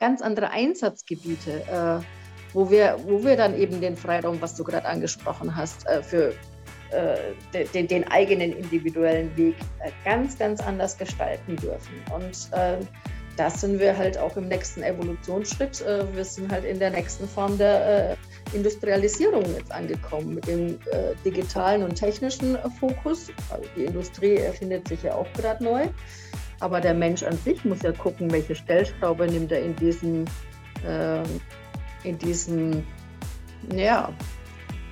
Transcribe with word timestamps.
ganz 0.00 0.22
andere 0.22 0.50
Einsatzgebiete, 0.50 1.62
äh, 1.62 2.04
wo, 2.52 2.70
wir, 2.70 2.96
wo 3.04 3.22
wir 3.24 3.36
dann 3.36 3.56
eben 3.56 3.80
den 3.80 3.96
Freiraum, 3.96 4.40
was 4.40 4.54
du 4.54 4.64
gerade 4.64 4.86
angesprochen 4.86 5.54
hast, 5.54 5.86
äh, 5.86 6.02
für 6.02 6.34
äh, 6.90 7.64
den, 7.74 7.86
den, 7.86 8.08
eigenen 8.08 8.52
individuellen 8.52 9.36
Weg 9.36 9.56
äh, 9.84 9.90
ganz, 10.04 10.38
ganz 10.38 10.60
anders 10.60 10.96
gestalten 10.96 11.56
dürfen. 11.56 11.94
Und 12.14 12.48
äh, 12.52 12.78
das 13.36 13.60
sind 13.60 13.78
wir 13.78 13.96
halt 13.96 14.16
auch 14.16 14.36
im 14.36 14.48
nächsten 14.48 14.82
Evolutionsschritt. 14.82 15.82
Äh, 15.82 16.04
wir 16.14 16.24
sind 16.24 16.50
halt 16.50 16.64
in 16.64 16.78
der 16.78 16.90
nächsten 16.90 17.28
Form 17.28 17.58
der 17.58 18.12
äh, 18.12 18.16
Industrialisierung 18.56 19.44
jetzt 19.54 19.70
angekommen 19.70 20.36
mit 20.36 20.46
dem 20.46 20.78
digitalen 21.26 21.82
und 21.82 21.94
technischen 21.94 22.56
Fokus. 22.80 23.28
Also 23.50 23.68
die 23.76 23.84
Industrie 23.84 24.36
erfindet 24.36 24.88
sich 24.88 25.02
ja 25.02 25.14
auch 25.14 25.30
gerade 25.34 25.62
neu. 25.62 25.88
Aber 26.60 26.80
der 26.80 26.94
Mensch 26.94 27.22
an 27.22 27.38
sich 27.38 27.64
muss 27.64 27.82
ja 27.82 27.92
gucken, 27.92 28.30
welche 28.30 28.54
Stellschraube 28.54 29.26
nimmt 29.26 29.52
er 29.52 29.62
in 29.62 29.76
diesem, 29.76 30.24
äh, 30.84 31.22
in 32.02 32.18
diesem 32.18 32.84
ja, 33.74 34.12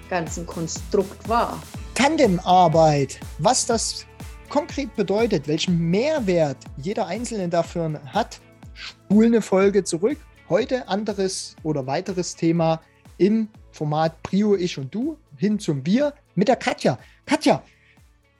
ganzen 0.09 0.47
Konstrukt 0.47 1.29
wahr. 1.29 1.61
Tandemarbeit, 1.95 3.19
was 3.39 3.67
das 3.67 4.07
konkret 4.49 4.95
bedeutet, 4.95 5.49
welchen 5.49 5.79
Mehrwert 5.79 6.59
jeder 6.77 7.07
Einzelne 7.07 7.49
dafür 7.49 8.01
hat, 8.13 8.41
spul 8.75 9.27
eine 9.27 9.43
Folge 9.43 9.83
zurück. 9.83 10.19
Heute 10.49 10.87
anderes 10.89 11.57
oder 11.65 11.87
weiteres 11.87 12.37
Thema 12.37 12.81
im 13.19 13.49
Format 13.73 14.23
Prio, 14.23 14.55
ich 14.55 14.79
und 14.79 14.95
du 14.95 15.19
hin 15.37 15.59
zum 15.59 15.83
Bier 15.83 16.15
mit 16.37 16.47
der 16.47 16.57
Katja. 16.57 16.99
Katja, 17.25 17.63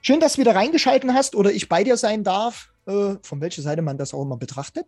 schön, 0.01 0.21
dass 0.21 0.33
du 0.33 0.41
wieder 0.41 0.55
reingeschalten 0.55 1.13
hast 1.13 1.35
oder 1.35 1.51
ich 1.51 1.67
bei 1.67 1.83
dir 1.83 1.97
sein 1.97 2.23
darf 2.23 2.71
äh, 2.87 3.17
von 3.21 3.41
welcher 3.41 3.61
Seite 3.61 3.81
man 3.81 3.97
das 3.97 4.13
auch 4.13 4.23
immer 4.23 4.37
betrachtet. 4.37 4.85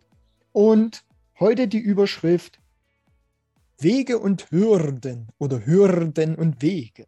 Und 0.52 1.04
heute 1.38 1.68
die 1.68 1.78
Überschrift 1.78 2.58
Wege 3.78 4.18
und 4.18 4.50
Hürden 4.50 5.28
oder 5.38 5.64
Hürden 5.64 6.34
und 6.34 6.60
Wege. 6.60 7.06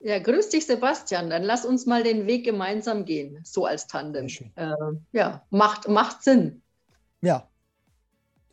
Ja, 0.00 0.18
grüß 0.18 0.48
dich, 0.48 0.66
Sebastian. 0.66 1.30
Dann 1.30 1.44
lass 1.44 1.64
uns 1.64 1.86
mal 1.86 2.02
den 2.02 2.26
Weg 2.26 2.44
gemeinsam 2.44 3.04
gehen, 3.04 3.40
so 3.44 3.66
als 3.66 3.86
Tandem. 3.86 4.26
Äh, 4.56 4.74
ja, 5.12 5.46
macht, 5.50 5.88
macht 5.88 6.24
Sinn. 6.24 6.60
Ja, 7.20 7.48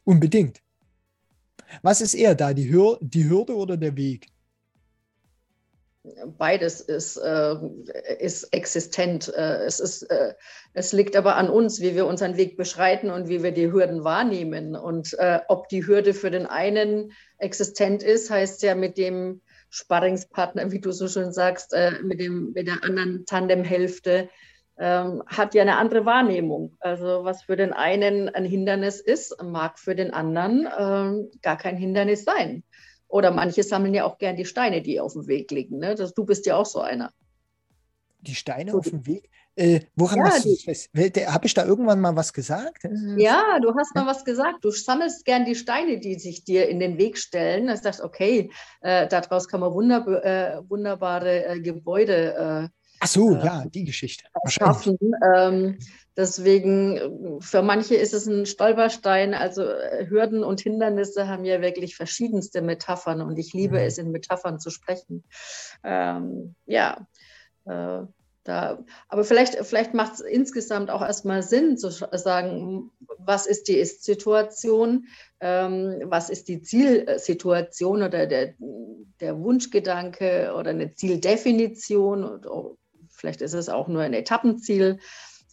unbedingt. 0.03 0.61
Was 1.81 2.01
ist 2.01 2.13
eher 2.13 2.35
da, 2.35 2.53
die, 2.53 2.69
Hür 2.69 2.97
die 3.01 3.27
Hürde 3.27 3.55
oder 3.55 3.77
der 3.77 3.95
Weg? 3.97 4.27
Beides 6.37 6.81
ist, 6.81 7.17
äh, 7.17 7.55
ist 8.19 8.53
existent. 8.53 9.33
Äh, 9.35 9.63
es, 9.65 9.79
ist, 9.79 10.03
äh, 10.03 10.33
es 10.73 10.93
liegt 10.93 11.15
aber 11.15 11.35
an 11.35 11.49
uns, 11.49 11.81
wie 11.81 11.95
wir 11.95 12.05
unseren 12.05 12.37
Weg 12.37 12.57
beschreiten 12.57 13.09
und 13.09 13.27
wie 13.27 13.43
wir 13.43 13.51
die 13.51 13.71
Hürden 13.71 14.03
wahrnehmen. 14.03 14.75
Und 14.75 15.13
äh, 15.19 15.39
ob 15.47 15.67
die 15.69 15.85
Hürde 15.85 16.13
für 16.13 16.31
den 16.31 16.45
einen 16.45 17.11
existent 17.37 18.03
ist, 18.03 18.29
heißt 18.29 18.63
ja 18.63 18.75
mit 18.75 18.97
dem 18.97 19.41
Sparringspartner, 19.69 20.71
wie 20.71 20.79
du 20.79 20.91
so 20.91 21.07
schön 21.07 21.31
sagst, 21.31 21.73
äh, 21.73 21.91
mit, 22.01 22.19
dem, 22.19 22.53
mit 22.53 22.67
der 22.67 22.83
anderen 22.83 23.25
Tandemhälfte, 23.25 24.29
ähm, 24.79 25.21
hat 25.27 25.53
ja 25.53 25.61
eine 25.61 25.77
andere 25.77 26.05
Wahrnehmung. 26.05 26.77
Also 26.79 27.25
was 27.25 27.43
für 27.43 27.57
den 27.57 27.73
einen 27.73 28.29
ein 28.29 28.45
Hindernis 28.45 29.01
ist, 29.01 29.35
mag 29.43 29.77
für 29.77 29.93
den 29.93 30.13
anderen 30.13 30.67
ähm, 30.79 31.29
gar 31.41 31.57
kein 31.57 31.75
Hindernis 31.75 32.23
sein. 32.23 32.63
Oder 33.09 33.31
manche 33.31 33.63
sammeln 33.63 33.93
ja 33.93 34.05
auch 34.05 34.17
gern 34.17 34.37
die 34.37 34.45
Steine, 34.45 34.81
die 34.81 34.99
auf 34.99 35.13
dem 35.13 35.27
Weg 35.27 35.51
liegen. 35.51 35.79
Ne? 35.79 35.95
Das, 35.95 36.13
du 36.13 36.25
bist 36.25 36.45
ja 36.45 36.55
auch 36.55 36.65
so 36.65 36.79
einer. 36.79 37.11
Die 38.21 38.35
Steine 38.35 38.73
auf 38.73 38.89
dem 38.89 39.05
Weg? 39.05 39.29
Äh, 39.55 39.81
woran 39.95 40.19
ja, 40.19 40.25
hast 40.25 40.45
du 40.45 40.55
fest? 40.55 40.89
Habe 40.95 41.45
ich 41.45 41.53
da 41.53 41.65
irgendwann 41.65 41.99
mal 41.99 42.15
was 42.15 42.31
gesagt? 42.31 42.83
Ja, 43.17 43.59
du 43.61 43.73
hast 43.75 43.93
mal 43.95 44.05
was 44.05 44.23
gesagt. 44.23 44.63
Du 44.63 44.71
sammelst 44.71 45.25
gern 45.25 45.43
die 45.43 45.55
Steine, 45.55 45.99
die 45.99 46.15
sich 46.19 46.43
dir 46.43 46.69
in 46.69 46.79
den 46.79 46.97
Weg 46.97 47.17
stellen. 47.17 47.67
Du 47.67 47.75
sagst, 47.75 47.99
okay, 47.99 48.51
äh, 48.81 49.07
daraus 49.07 49.47
kann 49.47 49.59
man 49.59 49.73
wunderb 49.73 50.07
äh, 50.07 50.61
wunderbare 50.69 51.45
äh, 51.45 51.59
Gebäude 51.59 52.69
äh, 52.71 52.79
Ach 53.01 53.07
so, 53.07 53.35
äh, 53.35 53.45
ja, 53.45 53.65
die 53.65 53.85
Geschichte. 53.85 54.25
Schaffen. 54.47 54.97
Ähm, 55.35 55.77
deswegen, 56.19 57.39
für 57.41 57.61
manche 57.61 57.95
ist 57.95 58.13
es 58.13 58.27
ein 58.27 58.45
Stolperstein. 58.45 59.33
Also 59.33 59.63
äh, 59.63 60.05
Hürden 60.09 60.43
und 60.43 60.59
Hindernisse 60.59 61.27
haben 61.27 61.45
ja 61.45 61.61
wirklich 61.61 61.95
verschiedenste 61.95 62.61
Metaphern 62.61 63.21
und 63.21 63.39
ich 63.39 63.53
liebe 63.53 63.79
mhm. 63.79 63.85
es, 63.85 63.97
in 63.97 64.11
Metaphern 64.11 64.59
zu 64.59 64.69
sprechen. 64.69 65.23
Ähm, 65.83 66.55
ja, 66.65 67.07
äh, 67.65 68.01
da, 68.43 68.83
aber 69.07 69.23
vielleicht, 69.23 69.55
vielleicht 69.65 69.93
macht 69.93 70.13
es 70.13 70.19
insgesamt 70.19 70.89
auch 70.89 71.01
erstmal 71.01 71.43
Sinn 71.43 71.77
zu 71.77 71.89
sagen, 71.89 72.91
was 73.17 73.45
ist 73.45 73.67
die 73.67 73.77
Ist-Situation, 73.77 75.05
ähm, 75.39 76.01
was 76.05 76.29
ist 76.29 76.47
die 76.47 76.61
Zielsituation 76.61 78.03
oder 78.03 78.25
der, 78.27 78.55
der 79.19 79.39
Wunschgedanke 79.39 80.53
oder 80.57 80.71
eine 80.71 80.93
Zieldefinition 80.95 82.23
oder 82.23 82.75
Vielleicht 83.19 83.41
ist 83.41 83.53
es 83.53 83.67
auch 83.67 83.89
nur 83.89 84.01
ein 84.01 84.13
Etappenziel. 84.13 84.99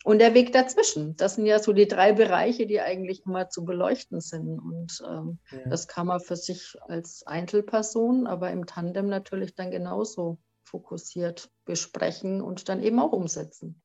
Und 0.07 0.21
der 0.21 0.35
Weg 0.35 0.53
dazwischen, 0.53 1.17
das 1.17 1.35
sind 1.35 1.47
ja 1.47 1.59
so 1.59 1.73
die 1.73 1.89
drei 1.89 2.13
Bereiche, 2.13 2.69
die 2.69 2.81
eigentlich 2.81 3.27
immer 3.27 3.49
zu 3.49 3.65
beleuchten 3.65 4.21
sind. 4.21 4.61
Und 4.61 5.03
ähm, 5.05 5.41
ja. 5.51 5.69
das 5.69 5.89
kann 5.89 6.07
man 6.07 6.21
für 6.21 6.37
sich 6.37 6.77
als 6.83 7.27
Einzelperson, 7.27 8.29
aber 8.29 8.53
im 8.53 8.67
Tandem 8.67 9.09
natürlich 9.09 9.57
dann 9.57 9.73
genauso 9.73 10.39
fokussiert 10.63 11.51
besprechen 11.65 12.41
und 12.41 12.69
dann 12.69 12.85
eben 12.85 13.01
auch 13.01 13.11
umsetzen. 13.11 13.83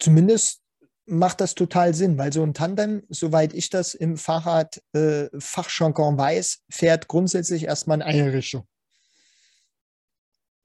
Zumindest 0.00 0.60
macht 1.06 1.40
das 1.40 1.54
total 1.54 1.94
Sinn, 1.94 2.18
weil 2.18 2.32
so 2.32 2.42
ein 2.42 2.52
Tandem, 2.52 3.04
soweit 3.10 3.54
ich 3.54 3.70
das 3.70 3.94
im 3.94 4.16
Fahrrad 4.16 4.82
äh, 4.92 5.28
weiß, 5.30 6.64
fährt 6.68 7.06
grundsätzlich 7.06 7.62
erstmal 7.62 7.98
in 7.98 8.02
eine 8.02 8.32
Richtung. 8.32 8.66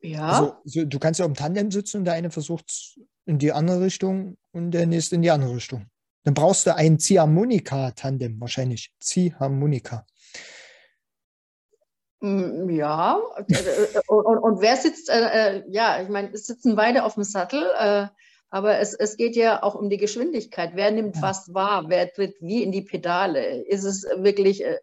Ja. 0.01 0.29
Also, 0.29 0.55
so, 0.63 0.83
du 0.83 0.97
kannst 0.97 1.19
ja 1.19 1.27
im 1.27 1.35
Tandem 1.35 1.69
sitzen 1.69 1.97
und 1.97 2.05
der 2.05 2.15
eine 2.15 2.31
versucht 2.31 2.97
in 3.25 3.39
die 3.39 3.51
andere 3.51 3.81
Richtung 3.81 4.37
und 4.51 4.71
der 4.71 4.85
nächste 4.85 5.15
in 5.15 5.21
die 5.21 5.31
andere 5.31 5.55
Richtung. 5.55 5.87
Dann 6.23 6.33
brauchst 6.33 6.65
du 6.65 6.75
ein 6.75 6.97
Ziehharmonika-Tandem 6.97 8.39
wahrscheinlich. 8.41 8.91
Ziehharmonika. 8.99 10.05
Mm, 12.21 12.69
ja, 12.69 13.19
und, 14.07 14.25
und, 14.25 14.37
und 14.37 14.61
wer 14.61 14.77
sitzt, 14.77 15.09
äh, 15.09 15.57
äh, 15.57 15.63
ja, 15.69 16.01
ich 16.01 16.09
meine, 16.09 16.31
es 16.33 16.47
sitzen 16.47 16.75
beide 16.75 17.03
auf 17.03 17.13
dem 17.13 17.23
Sattel, 17.23 17.63
äh, 17.79 18.07
aber 18.49 18.79
es, 18.79 18.93
es 18.93 19.17
geht 19.17 19.35
ja 19.35 19.61
auch 19.61 19.75
um 19.75 19.89
die 19.89 19.97
Geschwindigkeit. 19.97 20.71
Wer 20.73 20.91
nimmt 20.91 21.17
ja. 21.17 21.21
was 21.21 21.53
wahr? 21.53 21.85
Wer 21.89 22.11
tritt 22.11 22.35
wie 22.41 22.63
in 22.63 22.71
die 22.71 22.83
Pedale? 22.83 23.63
Ist 23.63 23.83
es 23.83 24.03
wirklich 24.17 24.63
äh, 24.63 24.79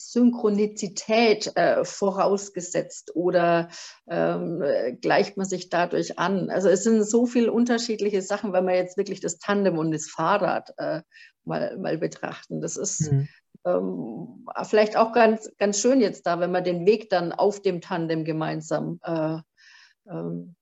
Synchronizität 0.00 1.52
äh, 1.56 1.84
vorausgesetzt 1.84 3.12
oder 3.14 3.68
ähm, 4.08 4.62
gleicht 5.00 5.36
man 5.36 5.46
sich 5.46 5.68
dadurch 5.68 6.18
an? 6.18 6.50
Also 6.50 6.68
es 6.68 6.84
sind 6.84 7.04
so 7.04 7.26
viele 7.26 7.52
unterschiedliche 7.52 8.22
Sachen, 8.22 8.52
wenn 8.52 8.66
wir 8.66 8.74
jetzt 8.74 8.96
wirklich 8.96 9.20
das 9.20 9.38
Tandem 9.38 9.78
und 9.78 9.92
das 9.92 10.08
Fahrrad 10.08 10.72
äh, 10.78 11.02
mal, 11.44 11.76
mal 11.78 11.98
betrachten. 11.98 12.60
Das 12.60 12.76
ist 12.76 13.12
mhm. 13.12 13.28
ähm, 13.66 14.46
vielleicht 14.64 14.96
auch 14.96 15.12
ganz, 15.12 15.50
ganz 15.58 15.80
schön 15.80 16.00
jetzt 16.00 16.26
da, 16.26 16.40
wenn 16.40 16.52
man 16.52 16.64
den 16.64 16.86
Weg 16.86 17.10
dann 17.10 17.32
auf 17.32 17.60
dem 17.60 17.80
Tandem 17.80 18.24
gemeinsam 18.24 19.00
äh, 19.02 19.38
ähm, 20.08 20.56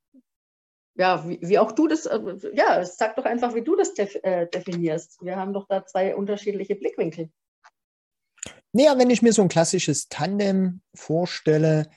ja, 0.98 1.26
wie, 1.28 1.38
wie, 1.40 1.58
auch 1.60 1.72
du 1.72 1.86
das, 1.86 2.06
äh, 2.06 2.20
ja, 2.54 2.84
sag 2.84 3.14
doch 3.14 3.24
einfach, 3.24 3.54
wie 3.54 3.62
du 3.62 3.76
das 3.76 3.94
def 3.94 4.16
äh, 4.22 4.46
definierst. 4.46 5.22
Wir 5.22 5.36
haben 5.36 5.52
doch 5.52 5.66
da 5.68 5.86
zwei 5.86 6.16
unterschiedliche 6.16 6.74
Blickwinkel. 6.74 7.30
Naja, 8.72 8.98
wenn 8.98 9.10
ich 9.10 9.22
mir 9.22 9.32
so 9.32 9.42
ein 9.42 9.48
klassisches 9.48 10.08
Tandem 10.08 10.82
vorstelle, 10.94 11.88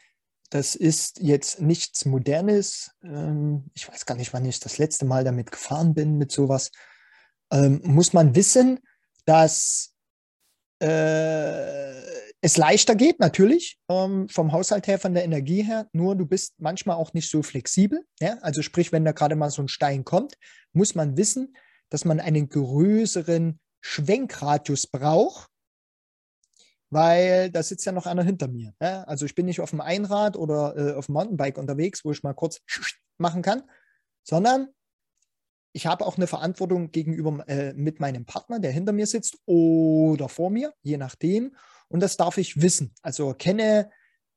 das 0.49 0.75
ist 0.75 1.19
jetzt 1.21 1.61
nichts 1.61 2.05
Modernes. 2.05 2.91
Ähm, 3.03 3.65
ich 3.73 3.87
weiß 3.87 4.05
gar 4.05 4.15
nicht, 4.15 4.33
wann 4.33 4.45
ich 4.45 4.59
das 4.59 4.77
letzte 4.77 5.05
Mal 5.05 5.23
damit 5.23 5.51
gefahren 5.51 5.93
bin, 5.93 6.17
mit 6.17 6.31
sowas. 6.31 6.71
Ähm, 7.51 7.81
muss 7.83 8.13
man 8.13 8.35
wissen, 8.35 8.79
dass 9.25 9.93
äh, 10.81 11.91
es 12.41 12.57
leichter 12.57 12.95
geht, 12.95 13.19
natürlich, 13.19 13.79
ähm, 13.87 14.27
vom 14.27 14.51
Haushalt 14.51 14.87
her, 14.87 14.97
von 14.97 15.13
der 15.13 15.23
Energie 15.23 15.61
her, 15.61 15.87
nur 15.93 16.15
du 16.15 16.25
bist 16.25 16.55
manchmal 16.57 16.95
auch 16.97 17.13
nicht 17.13 17.29
so 17.29 17.43
flexibel. 17.43 18.03
Also 18.41 18.61
sprich, 18.61 18.91
wenn 18.91 19.05
da 19.05 19.11
gerade 19.11 19.35
mal 19.35 19.51
so 19.51 19.61
ein 19.61 19.67
Stein 19.67 20.03
kommt, 20.03 20.35
muss 20.73 20.95
man 20.95 21.17
wissen, 21.17 21.55
dass 21.89 22.03
man 22.03 22.19
einen 22.19 22.49
größeren 22.49 23.59
Schwenkradius 23.81 24.87
braucht, 24.87 25.50
weil 26.91 27.49
da 27.49 27.63
sitzt 27.63 27.85
ja 27.85 27.91
noch 27.91 28.05
einer 28.05 28.23
hinter 28.23 28.47
mir. 28.47 28.73
Ja? 28.79 29.03
Also 29.03 29.25
ich 29.25 29.33
bin 29.33 29.47
nicht 29.47 29.61
auf 29.61 29.71
dem 29.71 29.81
Einrad 29.81 30.37
oder 30.37 30.77
äh, 30.77 30.93
auf 30.93 31.07
dem 31.07 31.13
Mountainbike 31.13 31.57
unterwegs, 31.57 32.05
wo 32.05 32.11
ich 32.11 32.21
mal 32.21 32.33
kurz 32.33 32.61
machen 33.17 33.41
kann, 33.41 33.63
sondern 34.23 34.67
ich 35.73 35.87
habe 35.87 36.05
auch 36.05 36.17
eine 36.17 36.27
Verantwortung 36.27 36.91
gegenüber 36.91 37.47
äh, 37.47 37.73
mit 37.73 37.99
meinem 38.01 38.25
Partner, 38.25 38.59
der 38.59 38.71
hinter 38.71 38.91
mir 38.91 39.07
sitzt 39.07 39.37
oder 39.45 40.27
vor 40.27 40.49
mir, 40.49 40.73
je 40.83 40.97
nachdem. 40.97 41.55
Und 41.87 42.01
das 42.01 42.17
darf 42.17 42.37
ich 42.37 42.61
wissen. 42.61 42.93
Also 43.01 43.33
kenne 43.33 43.89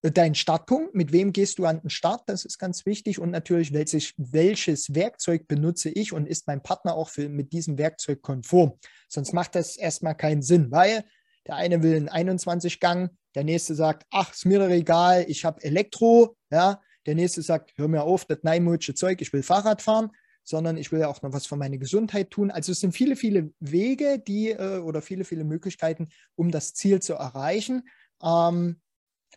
dein 0.03 0.35
Startpunkt, 0.35 0.95
mit 0.95 1.13
wem 1.13 1.33
gehst 1.33 1.59
du 1.59 1.65
an 1.65 1.81
den 1.81 1.91
Start, 1.91 2.23
das 2.27 2.45
ist 2.45 2.59
ganz 2.59 2.85
wichtig 2.85 3.19
und 3.19 3.31
natürlich, 3.31 3.73
welches, 3.73 4.13
welches 4.19 4.95
Werkzeug 4.95 5.49
benutze 5.49 5.89
ich 5.89 6.13
und 6.13 6.27
ist 6.27 6.47
mein 6.47 6.63
Partner 6.63 6.95
auch 6.95 7.09
für, 7.09 7.29
mit 7.29 7.53
diesem 7.53 7.79
Werkzeug 7.79 8.21
konform. 8.21 8.79
Sonst 9.09 9.33
macht 9.33 9.55
das 9.55 9.77
erstmal 9.77 10.15
keinen 10.15 10.43
Sinn, 10.43 10.71
weil 10.71 11.05
der 11.47 11.57
eine 11.57 11.83
will 11.83 11.97
einen 11.97 12.09
21 12.09 12.81
Gang, 12.81 13.11
der 13.35 13.45
nächste 13.45 13.75
sagt, 13.75 14.07
ach, 14.11 14.33
ist 14.33 14.47
mir 14.47 14.59
doch 14.59 14.69
egal, 14.69 15.25
ich 15.29 15.45
habe 15.45 15.63
Elektro, 15.63 16.37
ja, 16.51 16.81
der 17.07 17.15
nächste 17.15 17.43
sagt, 17.43 17.73
hör 17.77 17.89
mir 17.89 18.03
auf, 18.03 18.25
das 18.25 18.39
neimutsche 18.43 18.95
Zeug, 18.95 19.21
ich 19.21 19.33
will 19.33 19.43
Fahrrad 19.43 19.83
fahren, 19.83 20.11
sondern 20.43 20.77
ich 20.77 20.93
will 20.93 21.01
ja 21.01 21.09
auch 21.09 21.23
noch 21.23 21.33
was 21.33 21.47
für 21.47 21.57
meine 21.57 21.79
Gesundheit 21.79 22.31
tun. 22.31 22.51
Also 22.51 22.73
es 22.73 22.81
sind 22.81 22.93
viele, 22.93 23.17
viele 23.17 23.53
Wege, 23.61 24.23
die 24.27 24.51
äh, 24.51 24.79
oder 24.79 25.03
viele, 25.03 25.25
viele 25.25 25.45
Möglichkeiten, 25.45 26.09
um 26.35 26.51
das 26.51 26.75
Ziel 26.75 27.01
zu 27.01 27.15
erreichen. 27.15 27.89
Ähm, 28.23 28.81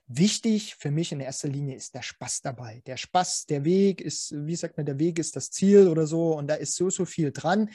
wichtig 0.08 0.76
für 0.76 0.92
mich 0.92 1.12
in 1.12 1.20
erster 1.20 1.48
Linie 1.48 1.76
ist 1.76 1.96
der 1.96 2.02
Spaß 2.02 2.42
dabei. 2.42 2.82
Der 2.86 2.98
Spaß, 2.98 3.46
der 3.46 3.66
Weg 3.66 4.02
ist, 4.02 4.34
wie 4.36 4.56
sagt 4.56 4.78
man, 4.78 4.86
der 4.86 5.00
Weg 5.00 5.20
ist 5.20 5.36
das 5.36 5.50
Ziel 5.50 5.88
oder 5.88 6.08
so 6.08 6.38
und 6.38 6.48
da 6.48 6.56
ist 6.56 6.76
so, 6.76 6.90
so 6.90 7.06
viel 7.06 7.32
dran. 7.32 7.70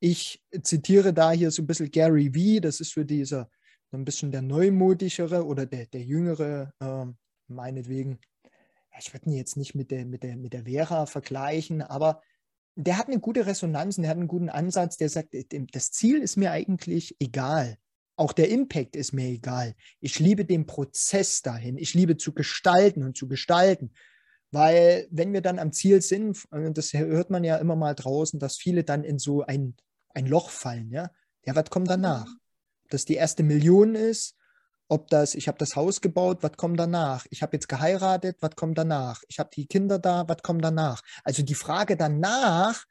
Ich 0.00 0.42
zitiere 0.62 1.12
da 1.12 1.30
hier 1.32 1.50
so 1.50 1.62
ein 1.62 1.66
bisschen 1.66 1.90
Gary 1.90 2.34
Vee, 2.34 2.60
das 2.60 2.80
ist 2.80 2.92
für 2.92 3.04
diese 3.04 3.48
ein 3.96 4.04
bisschen 4.04 4.30
der 4.30 4.42
neumodischere 4.42 5.44
oder 5.44 5.66
der, 5.66 5.86
der 5.86 6.02
jüngere, 6.02 6.72
äh, 6.80 7.06
meinetwegen. 7.48 8.18
Ich 8.98 9.12
würde 9.12 9.26
ihn 9.26 9.36
jetzt 9.36 9.56
nicht 9.56 9.74
mit 9.74 9.90
der, 9.90 10.04
mit, 10.04 10.22
der, 10.22 10.36
mit 10.36 10.52
der 10.52 10.64
Vera 10.64 11.06
vergleichen, 11.06 11.82
aber 11.82 12.22
der 12.76 12.98
hat 12.98 13.08
eine 13.08 13.20
gute 13.20 13.46
Resonanz 13.46 13.96
und 13.96 14.02
der 14.02 14.10
hat 14.10 14.18
einen 14.18 14.28
guten 14.28 14.48
Ansatz, 14.48 14.96
der 14.96 15.08
sagt, 15.08 15.34
das 15.72 15.90
Ziel 15.90 16.20
ist 16.22 16.36
mir 16.36 16.50
eigentlich 16.50 17.16
egal. 17.20 17.78
Auch 18.16 18.32
der 18.32 18.50
Impact 18.50 18.96
ist 18.96 19.12
mir 19.12 19.28
egal. 19.28 19.74
Ich 20.00 20.18
liebe 20.18 20.44
den 20.44 20.66
Prozess 20.66 21.42
dahin. 21.42 21.78
Ich 21.78 21.94
liebe 21.94 22.16
zu 22.16 22.34
gestalten 22.34 23.02
und 23.02 23.16
zu 23.16 23.28
gestalten. 23.28 23.92
Weil 24.50 25.06
wenn 25.10 25.32
wir 25.32 25.40
dann 25.40 25.58
am 25.58 25.72
Ziel 25.72 26.02
sind, 26.02 26.46
das 26.50 26.92
hört 26.92 27.30
man 27.30 27.44
ja 27.44 27.56
immer 27.56 27.76
mal 27.76 27.94
draußen, 27.94 28.38
dass 28.38 28.56
viele 28.56 28.84
dann 28.84 29.04
in 29.04 29.18
so 29.18 29.42
ein, 29.42 29.74
ein 30.10 30.26
Loch 30.26 30.50
fallen. 30.50 30.90
Ja, 30.90 31.10
ja 31.46 31.54
was 31.54 31.70
kommt 31.70 31.88
danach? 31.88 32.26
Dass 32.90 33.04
die 33.04 33.14
erste 33.14 33.42
Million 33.42 33.94
ist, 33.94 34.36
ob 34.88 35.08
das, 35.08 35.34
ich 35.34 35.46
habe 35.46 35.58
das 35.58 35.76
Haus 35.76 36.00
gebaut, 36.00 36.38
was 36.42 36.56
kommt 36.56 36.78
danach? 36.78 37.24
Ich 37.30 37.42
habe 37.42 37.56
jetzt 37.56 37.68
geheiratet, 37.68 38.36
was 38.40 38.56
kommt 38.56 38.76
danach? 38.76 39.22
Ich 39.28 39.38
habe 39.38 39.50
die 39.54 39.66
Kinder 39.66 39.98
da, 39.98 40.28
was 40.28 40.42
kommt 40.42 40.64
danach? 40.64 41.02
Also 41.22 41.42
die 41.42 41.54
Frage 41.54 41.96
danach 41.96 42.84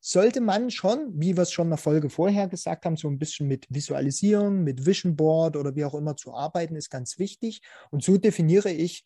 sollte 0.00 0.40
man 0.40 0.70
schon, 0.70 1.10
wie 1.14 1.34
wir 1.34 1.42
es 1.42 1.52
schon 1.52 1.66
in 1.66 1.70
der 1.70 1.78
Folge 1.78 2.10
vorher 2.10 2.46
gesagt 2.46 2.84
haben, 2.84 2.96
so 2.96 3.08
ein 3.08 3.18
bisschen 3.18 3.48
mit 3.48 3.66
Visualisierung, 3.70 4.62
mit 4.62 4.84
Vision 4.84 5.16
Board 5.16 5.56
oder 5.56 5.74
wie 5.74 5.84
auch 5.84 5.94
immer 5.94 6.16
zu 6.16 6.34
arbeiten, 6.34 6.76
ist 6.76 6.90
ganz 6.90 7.18
wichtig. 7.18 7.62
Und 7.90 8.04
so 8.04 8.18
definiere 8.18 8.70
ich 8.70 9.04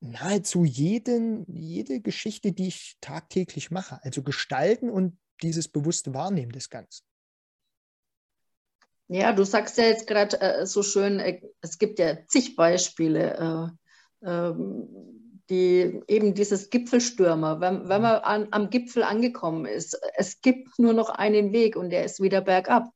nahezu 0.00 0.64
jeden, 0.64 1.44
jede 1.46 2.00
Geschichte, 2.00 2.52
die 2.52 2.68
ich 2.68 2.96
tagtäglich 3.00 3.70
mache. 3.70 4.02
Also 4.02 4.22
gestalten 4.22 4.88
und 4.90 5.18
dieses 5.42 5.68
bewusste 5.68 6.14
Wahrnehmen 6.14 6.52
des 6.52 6.70
Ganzen. 6.70 7.04
Ja, 9.12 9.32
du 9.32 9.42
sagst 9.42 9.76
ja 9.76 9.84
jetzt 9.84 10.06
gerade 10.06 10.40
äh, 10.40 10.66
so 10.66 10.84
schön, 10.84 11.18
äh, 11.18 11.40
es 11.62 11.78
gibt 11.78 11.98
ja 11.98 12.16
zig 12.28 12.54
Beispiele. 12.54 13.74
Äh, 14.22 14.28
ähm, 14.28 14.88
die, 15.50 16.00
eben 16.06 16.34
dieses 16.34 16.70
Gipfelstürmer, 16.70 17.60
wenn, 17.60 17.88
wenn 17.88 18.02
man 18.02 18.20
an, 18.22 18.48
am 18.52 18.70
Gipfel 18.70 19.02
angekommen 19.02 19.66
ist, 19.66 20.00
es 20.14 20.40
gibt 20.42 20.78
nur 20.78 20.92
noch 20.92 21.10
einen 21.10 21.52
Weg 21.52 21.74
und 21.74 21.90
der 21.90 22.04
ist 22.04 22.22
wieder 22.22 22.40
bergab. 22.40 22.92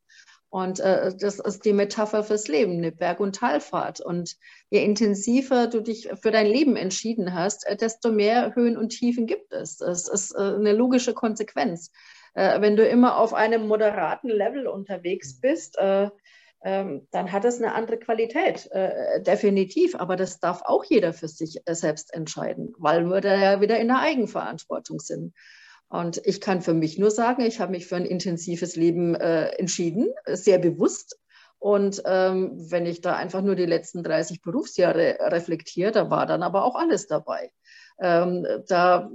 Und 0.51 0.79
äh, 0.79 1.13
das 1.19 1.41
ist 1.41 1.65
die 1.65 1.73
Metapher 1.73 2.23
fürs 2.23 2.47
Leben, 2.47 2.75
eine 2.75 2.93
Berg- 2.93 3.19
und 3.19 3.35
Talfahrt. 3.35 3.99
Und 4.01 4.37
je 4.71 4.85
intensiver 4.85 5.67
du 5.67 5.81
dich 5.81 6.09
für 6.23 6.31
dein 6.31 6.47
Leben 6.47 6.77
entschieden 6.77 7.35
hast, 7.35 7.67
äh, 7.67 7.75
desto 7.77 8.13
mehr 8.13 8.55
Höhen 8.55 8.77
und 8.77 8.91
Tiefen 8.91 9.27
gibt 9.27 9.53
es. 9.53 9.79
Das 9.79 10.07
ist 10.07 10.33
äh, 10.37 10.55
eine 10.55 10.75
logische 10.75 11.13
Konsequenz. 11.13 11.91
Äh, 12.35 12.61
wenn 12.61 12.77
du 12.77 12.87
immer 12.87 13.19
auf 13.19 13.33
einem 13.35 13.67
moderaten 13.67 14.29
Level 14.29 14.67
unterwegs 14.67 15.41
bist, 15.41 15.79
äh, 15.79 16.11
ähm, 16.65 17.07
dann 17.11 17.31
hat 17.31 17.45
es 17.45 17.59
eine 17.59 17.75
andere 17.75 17.99
Qualität, 17.99 18.71
äh, 18.73 19.21
definitiv. 19.23 19.95
Aber 19.95 20.17
das 20.17 20.41
darf 20.41 20.63
auch 20.65 20.85
jeder 20.85 21.13
für 21.13 21.29
sich 21.29 21.61
äh, 21.67 21.75
selbst 21.75 22.13
entscheiden, 22.15 22.75
weil 22.79 23.05
wir 23.05 23.21
da 23.21 23.37
ja 23.37 23.61
wieder 23.61 23.79
in 23.79 23.89
der 23.89 24.01
Eigenverantwortung 24.01 24.99
sind. 24.99 25.35
Und 25.89 26.21
ich 26.25 26.41
kann 26.41 26.63
für 26.63 26.75
mich 26.75 26.99
nur 26.99 27.11
sagen, 27.11 27.43
ich 27.43 27.61
habe 27.61 27.73
mich 27.73 27.87
für 27.87 27.97
ein 27.97 28.07
intensives 28.07 28.77
Leben 28.77 29.15
äh, 29.15 29.51
entschieden, 29.59 30.09
sehr 30.27 30.59
bewusst. 30.59 31.21
Und 31.59 32.03
ähm, 32.05 32.53
wenn 32.71 32.85
ich 32.87 33.01
da 33.01 33.15
einfach 33.15 33.43
nur 33.43 33.55
die 33.55 33.67
letzten 33.67 34.03
30 34.03 34.43
Berufsjahre 34.43 35.19
reflektiere, 35.21 35.93
da 35.93 36.11
war 36.11 36.27
dann 36.27 36.43
aber 36.43 36.65
auch 36.65 36.75
alles 36.75 37.07
dabei. 37.07 37.53
Ähm, 38.01 38.47
da, 38.69 39.11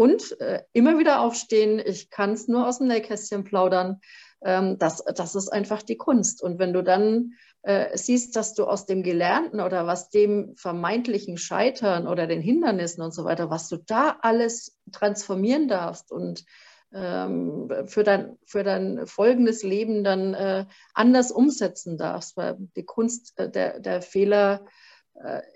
und 0.00 0.40
äh, 0.40 0.62
immer 0.72 0.98
wieder 0.98 1.20
aufstehen, 1.20 1.78
ich 1.78 2.08
kann 2.08 2.32
es 2.32 2.48
nur 2.48 2.66
aus 2.66 2.78
dem 2.78 2.88
Nähkästchen 2.88 3.44
plaudern 3.44 4.00
ähm, 4.42 4.78
das, 4.78 5.04
das 5.04 5.34
ist 5.34 5.48
einfach 5.48 5.82
die 5.82 5.96
Kunst. 5.96 6.42
Und 6.42 6.58
wenn 6.58 6.72
du 6.72 6.82
dann 6.82 7.34
äh, 7.62 7.96
siehst, 7.96 8.36
dass 8.36 8.54
du 8.54 8.64
aus 8.64 8.86
dem 8.86 9.02
Gelernten 9.02 9.60
oder 9.60 9.86
was 9.86 10.08
dem 10.08 10.54
vermeintlichen 10.56 11.36
Scheitern 11.36 12.06
oder 12.06 12.26
den 12.26 12.40
Hindernissen 12.40 13.02
und 13.02 13.12
so 13.12 13.24
weiter, 13.24 13.50
was 13.50 13.68
du 13.68 13.76
da 13.76 14.16
alles 14.22 14.78
transformieren 14.92 15.68
darfst 15.68 16.10
und 16.10 16.44
ähm, 16.92 17.70
für, 17.86 18.02
dein, 18.02 18.38
für 18.46 18.64
dein 18.64 19.06
folgendes 19.06 19.62
Leben 19.62 20.02
dann 20.02 20.34
äh, 20.34 20.64
anders 20.94 21.30
umsetzen 21.30 21.98
darfst, 21.98 22.36
weil 22.36 22.56
die 22.74 22.84
Kunst 22.84 23.38
äh, 23.38 23.50
der, 23.50 23.78
der 23.78 24.02
Fehler 24.02 24.64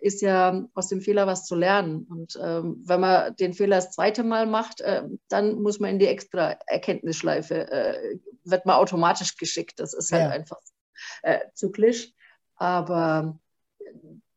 ist 0.01 0.21
ja 0.21 0.67
aus 0.75 0.89
dem 0.89 1.01
Fehler 1.01 1.27
was 1.27 1.47
zu 1.47 1.55
lernen. 1.55 2.06
Und 2.09 2.39
ähm, 2.43 2.83
wenn 2.85 3.01
man 3.01 3.35
den 3.37 3.55
Fehler 3.55 3.77
das 3.77 3.93
zweite 3.93 4.23
Mal 4.23 4.47
macht, 4.47 4.81
äh, 4.81 5.05
dann 5.29 5.62
muss 5.62 5.81
man 5.81 5.91
in 5.91 5.99
die 5.99 6.06
extra 6.06 6.59
Erkenntnisschleife, 6.67 7.71
äh, 7.71 8.19
wird 8.45 8.67
man 8.67 8.77
automatisch 8.77 9.37
geschickt. 9.37 9.81
Das 9.81 9.95
ist 9.95 10.12
halt 10.12 10.25
ja. 10.25 10.31
einfach 10.31 10.59
äh, 11.23 11.41
zyklisch. 11.55 12.12
Aber 12.56 13.39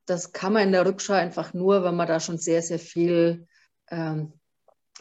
das 0.06 0.31
kann 0.31 0.54
man 0.54 0.64
in 0.64 0.72
der 0.72 0.86
Rückschau 0.86 1.14
einfach 1.14 1.54
nur, 1.54 1.84
wenn 1.84 1.96
man 1.96 2.08
da 2.08 2.19
schon 2.19 2.38
sehr, 2.38 2.62
sehr 2.62 2.80
viel 2.80 3.48
ähm, 3.90 4.34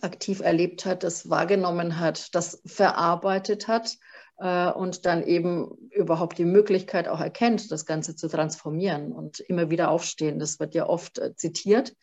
aktiv 0.03 0.41
erlebt 0.41 0.85
hat, 0.85 1.05
das 1.05 1.31
wahrgenommen 1.31 2.01
hat, 2.01 2.35
das 2.35 2.61
verarbeitet 2.67 3.69
hat 3.69 3.93
äh, 3.93 4.16
und 4.39 5.07
dann 5.07 5.23
eben 5.23 5.71
überhaupt 5.91 6.37
die 6.37 6.45
Möglichkeit 6.45 7.09
auch 7.09 7.21
erkennt, 7.21 7.73
das 7.73 7.87
Ganze 7.87 8.17
zu 8.17 8.29
transformieren 8.29 9.13
und 9.13 9.41
immer 9.41 9.71
wieder 9.71 9.91
aufstehen. 9.91 10.39
Das 10.39 10.61
wird 10.61 10.75
ja 10.75 10.87
oft 10.87 11.19
äh, 11.19 11.35
zitiert. 11.35 11.95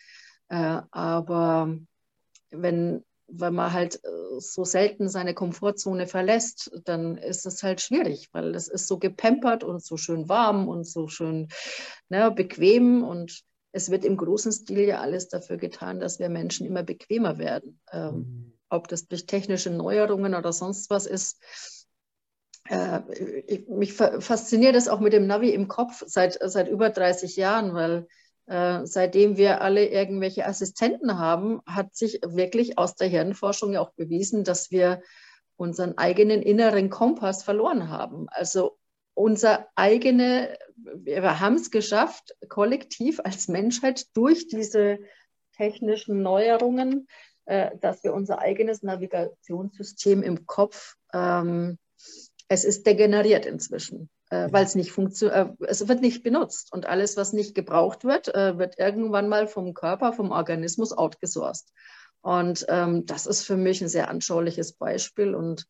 Äh, 0.49 0.81
aber 0.89 1.77
wenn, 2.49 3.03
wenn 3.27 3.53
man 3.53 3.73
halt 3.73 3.99
so 4.39 4.63
selten 4.63 5.09
seine 5.09 5.33
Komfortzone 5.33 6.07
verlässt, 6.07 6.71
dann 6.85 7.17
ist 7.17 7.45
es 7.45 7.63
halt 7.63 7.81
schwierig, 7.81 8.29
weil 8.31 8.53
es 8.55 8.67
ist 8.67 8.87
so 8.87 8.97
gepampert 8.97 9.63
und 9.63 9.83
so 9.83 9.97
schön 9.97 10.29
warm 10.29 10.67
und 10.67 10.85
so 10.85 11.07
schön 11.07 11.47
ne, 12.09 12.31
bequem 12.31 13.03
und 13.03 13.43
es 13.73 13.89
wird 13.89 14.05
im 14.05 14.17
großen 14.17 14.51
Stil 14.51 14.81
ja 14.81 15.01
alles 15.01 15.29
dafür 15.29 15.57
getan, 15.57 15.99
dass 15.99 16.19
wir 16.19 16.29
Menschen 16.29 16.65
immer 16.65 16.83
bequemer 16.83 17.39
werden. 17.39 17.79
Ähm, 17.91 18.15
mhm. 18.15 18.53
Ob 18.69 18.87
das 18.87 19.07
durch 19.07 19.25
technische 19.25 19.71
Neuerungen 19.71 20.35
oder 20.35 20.53
sonst 20.53 20.89
was 20.89 21.05
ist, 21.07 21.41
äh, 21.41 21.82
ich, 22.69 23.67
mich 23.67 23.93
fasziniert 23.93 24.75
das 24.75 24.87
auch 24.87 24.99
mit 24.99 25.13
dem 25.13 25.27
Navi 25.27 25.49
im 25.49 25.67
Kopf 25.67 26.03
seit, 26.05 26.39
seit 26.41 26.69
über 26.69 26.89
30 26.89 27.35
Jahren, 27.35 27.73
weil 27.73 28.07
äh, 28.45 28.85
seitdem 28.85 29.37
wir 29.37 29.61
alle 29.61 29.85
irgendwelche 29.87 30.45
Assistenten 30.45 31.17
haben, 31.17 31.61
hat 31.65 31.95
sich 31.95 32.19
wirklich 32.25 32.77
aus 32.77 32.95
der 32.95 33.07
Hirnforschung 33.07 33.73
ja 33.73 33.81
auch 33.81 33.93
bewiesen, 33.93 34.43
dass 34.43 34.71
wir 34.71 35.01
unseren 35.55 35.97
eigenen 35.97 36.41
inneren 36.41 36.89
Kompass 36.89 37.43
verloren 37.43 37.89
haben. 37.89 38.27
Also 38.29 38.77
unser 39.13 39.67
eigene, 39.75 40.57
wir 40.75 41.39
haben 41.39 41.55
es 41.55 41.69
geschafft, 41.69 42.35
kollektiv 42.49 43.19
als 43.23 43.47
Menschheit 43.47 44.07
durch 44.15 44.47
diese 44.47 44.99
technischen 45.55 46.21
Neuerungen, 46.21 47.07
äh, 47.45 47.77
dass 47.79 48.03
wir 48.03 48.13
unser 48.13 48.39
eigenes 48.39 48.83
Navigationssystem 48.83 50.23
im 50.23 50.45
Kopf 50.45 50.95
ähm, 51.13 51.77
es 52.47 52.65
ist 52.65 52.85
degeneriert 52.85 53.45
inzwischen, 53.45 54.09
äh, 54.29 54.47
weil 54.51 54.65
es 54.65 54.75
nicht 54.75 54.91
funktioniert, 54.91 55.59
äh, 55.59 55.65
es 55.67 55.87
wird 55.87 56.01
nicht 56.01 56.23
benutzt 56.23 56.71
und 56.73 56.85
alles, 56.85 57.17
was 57.17 57.33
nicht 57.33 57.55
gebraucht 57.55 58.03
wird, 58.03 58.33
äh, 58.33 58.57
wird 58.57 58.77
irgendwann 58.79 59.29
mal 59.29 59.47
vom 59.47 59.73
Körper, 59.73 60.13
vom 60.13 60.31
Organismus 60.31 60.91
outgesourced. 60.91 61.71
Und 62.21 62.65
ähm, 62.69 63.05
das 63.05 63.25
ist 63.25 63.43
für 63.43 63.57
mich 63.57 63.81
ein 63.81 63.89
sehr 63.89 64.09
anschauliches 64.09 64.73
Beispiel 64.73 65.35
und 65.35 65.65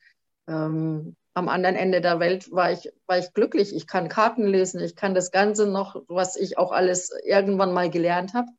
ähm, 0.48 1.16
am 1.34 1.50
anderen 1.50 1.76
Ende 1.76 2.00
der 2.00 2.20
Welt 2.20 2.52
war 2.52 2.72
ich, 2.72 2.92
war 3.08 3.18
ich 3.18 3.34
glücklich. 3.34 3.76
Ich 3.76 3.88
kann 3.88 4.08
Karten 4.08 4.46
lesen, 4.46 4.80
ich 4.80 4.96
kann 4.96 5.16
das 5.16 5.32
Ganze 5.32 5.66
noch, 5.66 6.04
was 6.08 6.36
ich 6.36 6.58
auch 6.58 6.72
alles 6.72 7.10
irgendwann 7.24 7.74
mal 7.74 7.90
gelernt 7.90 8.34
habe. 8.34 8.50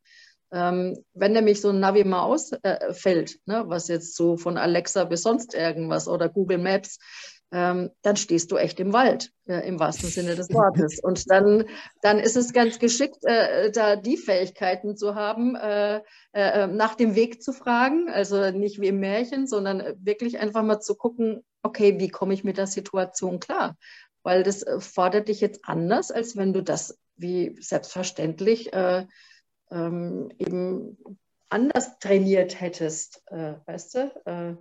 Ähm, 0.51 0.97
wenn 1.13 1.31
nämlich 1.31 1.61
so 1.61 1.69
ein 1.69 1.79
Navi 1.79 2.03
mal 2.03 2.23
ausfällt, 2.23 3.35
äh, 3.35 3.37
ne, 3.45 3.63
was 3.67 3.87
jetzt 3.87 4.15
so 4.15 4.37
von 4.37 4.57
Alexa 4.57 5.05
bis 5.05 5.23
sonst 5.23 5.53
irgendwas 5.53 6.07
oder 6.07 6.29
Google 6.29 6.59
Maps, 6.59 6.99
ähm, 7.51 7.91
dann 8.01 8.17
stehst 8.17 8.51
du 8.51 8.57
echt 8.57 8.79
im 8.79 8.91
Wald, 8.91 9.31
äh, 9.45 9.67
im 9.67 9.79
wahrsten 9.79 10.09
Sinne 10.09 10.35
des 10.35 10.49
Wortes. 10.49 10.99
Und 11.01 11.29
dann, 11.29 11.65
dann 12.01 12.19
ist 12.19 12.35
es 12.35 12.53
ganz 12.53 12.79
geschickt, 12.79 13.23
äh, 13.23 13.71
da 13.71 13.95
die 13.95 14.17
Fähigkeiten 14.17 14.97
zu 14.97 15.15
haben, 15.15 15.55
äh, 15.55 15.97
äh, 16.33 16.63
äh 16.63 16.67
nach 16.67 16.95
dem 16.95 17.15
Weg 17.15 17.41
zu 17.43 17.53
fragen. 17.53 18.09
Also 18.09 18.51
nicht 18.51 18.81
wie 18.81 18.87
im 18.87 18.99
Märchen, 18.99 19.47
sondern 19.47 19.83
wirklich 19.99 20.39
einfach 20.39 20.63
mal 20.63 20.79
zu 20.79 20.95
gucken, 20.95 21.43
okay, 21.61 21.99
wie 21.99 22.09
komme 22.09 22.33
ich 22.33 22.43
mit 22.43 22.57
der 22.57 22.67
Situation 22.67 23.39
klar? 23.39 23.77
Weil 24.23 24.43
das 24.43 24.63
äh, 24.63 24.79
fordert 24.79 25.27
dich 25.27 25.39
jetzt 25.39 25.61
anders, 25.63 26.11
als 26.11 26.35
wenn 26.35 26.51
du 26.51 26.61
das 26.61 26.97
wie 27.15 27.55
selbstverständlich 27.61 28.71
ähm, 28.73 30.29
eben 30.37 30.97
anders 31.47 31.97
trainiert 31.99 32.59
hättest, 32.59 33.23
weißt 33.31 33.95
du? 33.95 34.57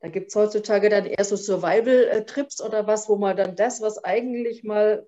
Da 0.00 0.08
gibt 0.08 0.28
es 0.28 0.36
heutzutage 0.36 0.88
dann 0.88 1.06
eher 1.06 1.24
so 1.24 1.36
Survival-Trips 1.36 2.60
oder 2.60 2.86
was, 2.86 3.08
wo 3.08 3.16
man 3.16 3.36
dann 3.36 3.56
das, 3.56 3.80
was 3.80 4.02
eigentlich 4.04 4.62
mal 4.62 5.06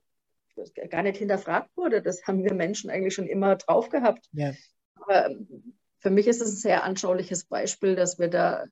gar 0.90 1.02
nicht 1.02 1.18
hinterfragt 1.18 1.70
wurde, 1.76 2.02
das 2.02 2.26
haben 2.26 2.42
wir 2.44 2.52
Menschen 2.52 2.90
eigentlich 2.90 3.14
schon 3.14 3.26
immer 3.26 3.56
drauf 3.56 3.88
gehabt. 3.88 4.26
Ja. 4.32 4.52
Aber 4.96 5.30
für 6.00 6.10
mich 6.10 6.26
ist 6.26 6.40
es 6.40 6.52
ein 6.52 6.56
sehr 6.56 6.84
anschauliches 6.84 7.44
Beispiel, 7.44 7.94
dass 7.94 8.18
wir 8.18 8.28
da 8.28 8.64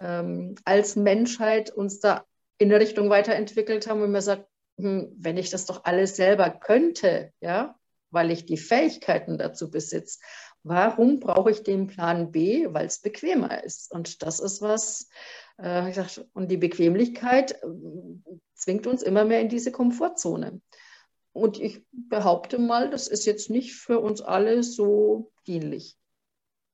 ähm, 0.00 0.54
als 0.64 0.96
Menschheit 0.96 1.70
uns 1.70 2.00
da 2.00 2.24
in 2.58 2.70
eine 2.70 2.80
Richtung 2.80 3.10
weiterentwickelt 3.10 3.86
haben 3.86 4.02
und 4.02 4.12
man 4.12 4.22
sagt, 4.22 4.46
hm, 4.78 5.12
wenn 5.18 5.36
ich 5.36 5.50
das 5.50 5.66
doch 5.66 5.84
alles 5.84 6.16
selber 6.16 6.50
könnte, 6.50 7.32
ja, 7.40 7.76
weil 8.10 8.30
ich 8.30 8.46
die 8.46 8.56
Fähigkeiten 8.56 9.36
dazu 9.38 9.70
besitze, 9.70 10.20
warum 10.66 11.20
brauche 11.20 11.50
ich 11.50 11.62
den 11.62 11.86
Plan 11.86 12.32
B? 12.32 12.66
Weil 12.70 12.86
es 12.86 13.00
bequemer 13.00 13.62
ist. 13.62 13.92
Und 13.92 14.22
das 14.22 14.40
ist 14.40 14.60
was, 14.60 15.08
äh, 15.58 15.86
gesagt, 15.86 16.26
und 16.32 16.50
die 16.50 16.56
Bequemlichkeit 16.56 17.52
äh, 17.52 17.66
zwingt 18.54 18.86
uns 18.86 19.02
immer 19.02 19.24
mehr 19.24 19.40
in 19.40 19.48
diese 19.48 19.70
Komfortzone. 19.70 20.60
Und 21.32 21.60
ich 21.60 21.84
behaupte 21.92 22.58
mal, 22.58 22.90
das 22.90 23.08
ist 23.08 23.26
jetzt 23.26 23.50
nicht 23.50 23.74
für 23.74 24.00
uns 24.00 24.20
alle 24.20 24.62
so 24.62 25.32
dienlich. 25.46 25.96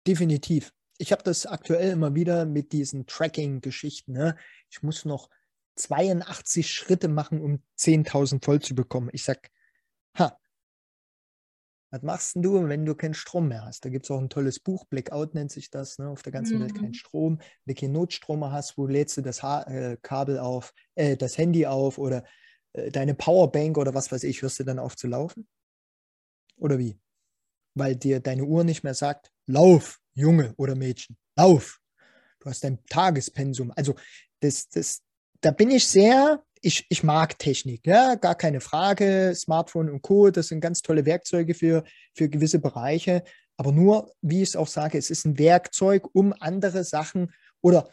Definitiv. 0.06 0.72
Ich 0.98 1.12
habe 1.12 1.22
das 1.22 1.46
aktuell 1.46 1.90
immer 1.90 2.14
wieder 2.14 2.46
mit 2.46 2.72
diesen 2.72 3.06
Tracking-Geschichten. 3.06 4.12
Ne? 4.12 4.36
Ich 4.70 4.82
muss 4.82 5.04
noch 5.04 5.28
82 5.76 6.70
Schritte 6.70 7.08
machen, 7.08 7.40
um 7.40 7.62
10.000 7.78 8.44
voll 8.44 8.60
zu 8.60 8.74
bekommen. 8.74 9.10
Ich 9.12 9.24
sage, 9.24 9.42
ha, 10.16 10.38
was 11.92 12.00
machst 12.00 12.36
du, 12.36 12.68
wenn 12.68 12.86
du 12.86 12.94
keinen 12.94 13.12
Strom 13.12 13.48
mehr 13.48 13.66
hast? 13.66 13.84
Da 13.84 13.90
gibt 13.90 14.06
es 14.06 14.10
auch 14.10 14.18
ein 14.18 14.30
tolles 14.30 14.58
Buch, 14.58 14.86
Blackout 14.86 15.34
nennt 15.34 15.52
sich 15.52 15.70
das, 15.70 15.98
ne? 15.98 16.08
auf 16.08 16.22
der 16.22 16.32
ganzen 16.32 16.56
mhm. 16.56 16.62
Welt 16.62 16.74
kein. 16.74 16.94
Strom. 16.94 17.38
Wenn 17.64 17.74
du 17.74 17.80
keinen 17.80 17.92
Notstrom 17.92 18.50
hast, 18.50 18.78
wo 18.78 18.86
lädst 18.86 19.18
du 19.18 19.20
das 19.20 19.42
ha 19.42 19.62
äh, 19.64 19.98
Kabel 20.00 20.38
auf, 20.38 20.72
äh, 20.94 21.18
das 21.18 21.36
Handy 21.36 21.66
auf 21.66 21.98
oder 21.98 22.24
äh, 22.72 22.90
deine 22.90 23.14
Powerbank 23.14 23.76
oder 23.76 23.92
was 23.92 24.10
weiß 24.10 24.24
ich, 24.24 24.40
hörst 24.40 24.58
du 24.58 24.64
dann 24.64 24.78
auf 24.78 24.96
zu 24.96 25.06
laufen? 25.06 25.46
Oder 26.56 26.78
wie? 26.78 26.98
Weil 27.74 27.94
dir 27.94 28.20
deine 28.20 28.44
Uhr 28.44 28.64
nicht 28.64 28.84
mehr 28.84 28.94
sagt, 28.94 29.30
lauf, 29.46 30.00
Junge 30.14 30.54
oder 30.56 30.74
Mädchen, 30.74 31.18
lauf. 31.36 31.78
Du 32.40 32.48
hast 32.48 32.64
dein 32.64 32.82
Tagespensum. 32.86 33.70
Also 33.76 33.96
das, 34.40 34.70
das, 34.70 35.02
da 35.42 35.50
bin 35.50 35.70
ich 35.70 35.86
sehr 35.86 36.42
ich, 36.62 36.86
ich 36.88 37.02
mag 37.02 37.38
Technik, 37.38 37.86
ja, 37.86 38.14
gar 38.14 38.36
keine 38.36 38.60
Frage. 38.60 39.34
Smartphone 39.34 39.90
und 39.90 40.02
Co., 40.02 40.30
das 40.30 40.48
sind 40.48 40.60
ganz 40.60 40.80
tolle 40.80 41.04
Werkzeuge 41.04 41.54
für, 41.54 41.84
für 42.14 42.28
gewisse 42.28 42.60
Bereiche. 42.60 43.24
Aber 43.56 43.72
nur, 43.72 44.12
wie 44.22 44.42
ich 44.42 44.50
es 44.50 44.56
auch 44.56 44.68
sage, 44.68 44.96
es 44.96 45.10
ist 45.10 45.26
ein 45.26 45.38
Werkzeug, 45.38 46.08
um 46.14 46.32
andere 46.40 46.84
Sachen 46.84 47.32
oder 47.60 47.90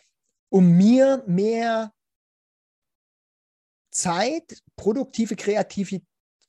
um 0.50 0.78
mir 0.78 1.24
mehr 1.28 1.92
Zeit, 3.92 4.62
produktive, 4.76 5.36
kreative, 5.36 6.02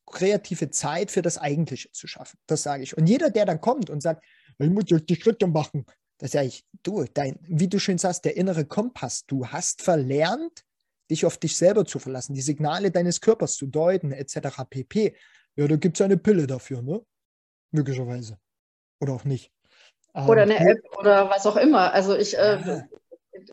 kreative 0.06 0.70
Zeit 0.70 1.10
für 1.10 1.22
das 1.22 1.38
Eigentliche 1.38 1.90
zu 1.90 2.06
schaffen. 2.06 2.38
Das 2.46 2.62
sage 2.62 2.82
ich. 2.82 2.96
Und 2.96 3.06
jeder, 3.06 3.30
der 3.30 3.46
dann 3.46 3.60
kommt 3.60 3.88
und 3.88 4.02
sagt, 4.02 4.24
ich 4.58 4.70
muss 4.70 4.84
jetzt 4.88 5.08
die 5.08 5.16
Schritte 5.16 5.46
machen, 5.46 5.86
das 6.18 6.32
sage 6.32 6.48
ich, 6.48 6.66
du, 6.82 7.04
dein, 7.04 7.38
wie 7.42 7.68
du 7.68 7.78
schön 7.78 7.96
sagst, 7.96 8.26
der 8.26 8.36
innere 8.36 8.66
Kompass, 8.66 9.24
du 9.26 9.46
hast 9.46 9.80
verlernt, 9.80 10.64
dich 11.10 11.26
auf 11.26 11.38
dich 11.38 11.56
selber 11.56 11.84
zu 11.84 11.98
verlassen, 11.98 12.34
die 12.34 12.40
Signale 12.40 12.90
deines 12.90 13.20
Körpers 13.20 13.54
zu 13.54 13.66
deuten, 13.66 14.12
etc. 14.12 14.62
pp. 14.68 15.14
Ja, 15.56 15.66
da 15.66 15.76
gibt 15.76 15.96
es 15.96 16.04
eine 16.04 16.16
Pille 16.16 16.46
dafür, 16.46 16.82
ne? 16.82 17.04
Möglicherweise. 17.72 18.38
Oder 19.00 19.14
auch 19.14 19.24
nicht. 19.24 19.52
Oder 20.14 20.42
eine 20.42 20.58
ähm, 20.58 20.66
App 20.68 20.98
oder 20.98 21.30
was 21.30 21.46
auch 21.46 21.56
immer. 21.56 21.92
Also 21.92 22.16
ich. 22.16 22.36
Äh, 22.36 22.82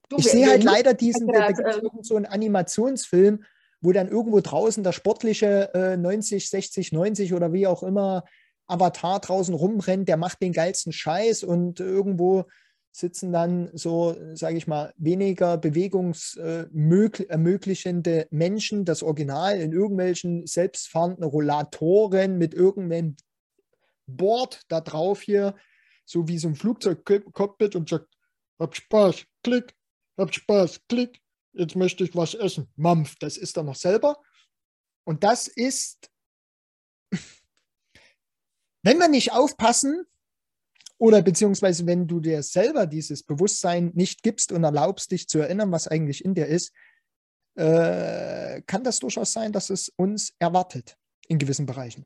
du, 0.09 0.17
ich 0.17 0.29
sehe 0.29 0.47
halt 0.47 0.63
leider 0.63 0.93
diesen, 0.93 1.27
da 1.27 1.51
gibt 1.51 1.67
es 2.01 2.07
so 2.07 2.15
einen 2.15 2.25
Animationsfilm, 2.25 3.43
wo 3.81 3.91
dann 3.91 4.09
irgendwo 4.09 4.39
draußen 4.39 4.83
der 4.83 4.91
sportliche 4.91 5.71
äh, 5.73 5.97
90, 5.97 6.49
60, 6.49 6.91
90 6.91 7.33
oder 7.33 7.53
wie 7.53 7.67
auch 7.67 7.83
immer 7.83 8.23
Avatar 8.65 9.19
draußen 9.19 9.53
rumrennt, 9.53 10.09
der 10.09 10.17
macht 10.17 10.41
den 10.41 10.51
geilsten 10.51 10.91
Scheiß 10.91 11.43
und 11.43 11.79
irgendwo 11.79 12.45
sitzen 12.97 13.31
dann 13.31 13.69
so, 13.77 14.17
sage 14.33 14.57
ich 14.57 14.65
mal, 14.65 14.91
weniger 14.97 15.57
bewegungsermöglichende 15.57 18.27
Menschen, 18.31 18.85
das 18.85 19.03
Original 19.03 19.59
in 19.59 19.71
irgendwelchen 19.71 20.47
selbstfahrenden 20.47 21.23
Rollatoren 21.23 22.39
mit 22.39 22.55
irgendeinem 22.55 23.15
Board 24.07 24.63
da 24.67 24.81
drauf 24.81 25.21
hier, 25.21 25.55
so 26.05 26.27
wie 26.27 26.39
so 26.39 26.47
ein 26.47 26.55
Flugzeugcockpit 26.55 27.75
und 27.75 27.87
sagt, 27.87 28.07
hab 28.57 28.75
Spaß, 28.75 29.25
klick, 29.43 29.75
hab 30.17 30.33
Spaß, 30.33 30.81
klick, 30.87 31.21
jetzt 31.53 31.75
möchte 31.75 32.03
ich 32.03 32.15
was 32.15 32.33
essen. 32.33 32.67
Mampf, 32.77 33.15
das 33.19 33.37
ist 33.37 33.57
er 33.57 33.63
noch 33.63 33.75
selber. 33.75 34.19
Und 35.03 35.23
das 35.23 35.47
ist, 35.47 36.09
wenn 38.81 38.97
wir 38.97 39.07
nicht 39.07 39.33
aufpassen, 39.33 40.07
oder 40.97 41.21
beziehungsweise, 41.21 41.85
wenn 41.85 42.07
du 42.07 42.19
dir 42.19 42.41
selber 42.43 42.87
dieses 42.87 43.23
Bewusstsein 43.23 43.91
nicht 43.93 44.23
gibst 44.23 44.51
und 44.51 44.63
erlaubst, 44.63 45.11
dich 45.11 45.27
zu 45.27 45.39
erinnern, 45.39 45.71
was 45.71 45.87
eigentlich 45.87 46.25
in 46.25 46.33
dir 46.33 46.47
ist, 46.47 46.73
äh, 47.55 48.61
kann 48.63 48.83
das 48.83 48.99
durchaus 48.99 49.33
sein, 49.33 49.51
dass 49.51 49.69
es 49.69 49.91
uns 49.95 50.33
erwartet 50.39 50.97
in 51.27 51.37
gewissen 51.37 51.65
Bereichen. 51.65 52.05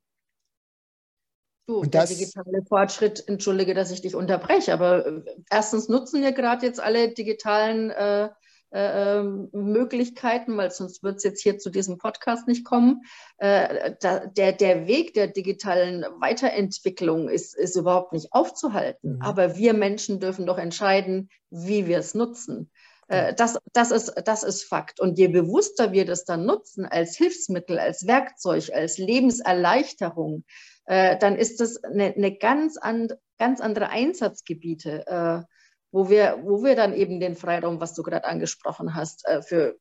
Du, 1.68 1.78
und 1.78 1.94
der 1.94 2.02
das, 2.02 2.10
digitale 2.18 2.64
Fortschritt, 2.68 3.28
entschuldige, 3.28 3.74
dass 3.74 3.92
ich 3.92 4.02
dich 4.02 4.16
unterbreche, 4.16 4.74
aber 4.74 5.06
äh, 5.06 5.22
erstens 5.50 5.88
nutzen 5.88 6.22
wir 6.22 6.32
gerade 6.32 6.66
jetzt 6.66 6.80
alle 6.80 7.14
digitalen 7.14 7.92
äh, 7.92 8.30
äh, 8.72 9.20
ähm, 9.20 9.50
Möglichkeiten, 9.52 10.56
weil 10.56 10.72
sonst 10.72 11.04
wird 11.04 11.18
es 11.18 11.24
jetzt 11.24 11.42
hier 11.42 11.58
zu 11.58 11.70
diesem 11.70 11.98
Podcast 11.98 12.48
nicht 12.48 12.64
kommen. 12.64 13.02
Äh, 13.38 13.96
da, 14.00 14.26
der, 14.26 14.54
der 14.54 14.88
Weg 14.88 15.14
der 15.14 15.28
digitalen 15.28 16.06
Weiterentwicklung 16.20 17.28
ist, 17.28 17.54
ist 17.54 17.76
überhaupt 17.76 18.14
nicht 18.14 18.32
aufzuhalten. 18.32 19.16
Mhm. 19.16 19.22
Aber 19.22 19.58
wir 19.58 19.74
Menschen 19.74 20.22
dürfen 20.22 20.46
doch 20.46 20.58
entscheiden, 20.58 21.30
wie 21.50 21.86
wir 21.86 21.98
es 21.98 22.14
nutzen. 22.14 22.72
Äh, 23.10 23.34
das, 23.34 23.60
das, 23.74 23.92
ist, 23.92 24.14
das 24.24 24.44
ist 24.44 24.64
Fakt. 24.64 25.02
Und 25.02 25.18
je 25.18 25.28
bewusster 25.28 25.92
wir 25.92 26.06
das 26.06 26.24
dann 26.24 26.46
nutzen 26.46 26.86
als 26.86 27.18
Hilfsmittel, 27.18 27.78
als 27.78 28.08
Werkzeug, 28.08 28.72
als 28.74 28.98
Lebenserleichterung, 28.98 30.46
äh, 30.86 31.18
dann 31.18 31.36
ist 31.36 31.60
das 31.60 31.84
eine, 31.84 32.14
eine 32.16 32.38
ganz, 32.38 32.78
and, 32.78 33.18
ganz 33.38 33.60
andere 33.60 33.90
Einsatzgebiete. 33.90 35.46
Wo 35.92 36.10
wir, 36.10 36.40
wo 36.44 36.64
wir 36.64 36.76
dann 36.76 36.94
eben 36.94 37.20
den 37.20 37.36
Freiraum, 37.36 37.82
was 37.82 37.94
du 37.94 38.04
gerade 38.04 38.26
angesprochen 38.26 38.96
hast, 38.96 39.28
äh, 39.28 39.42
für 39.42 39.78